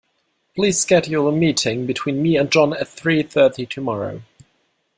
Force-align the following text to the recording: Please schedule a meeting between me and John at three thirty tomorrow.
Please 0.55 0.79
schedule 0.81 1.27
a 1.27 1.31
meeting 1.31 1.85
between 1.85 2.23
me 2.23 2.35
and 2.35 2.51
John 2.51 2.73
at 2.73 2.87
three 2.87 3.21
thirty 3.21 3.67
tomorrow. 3.67 4.23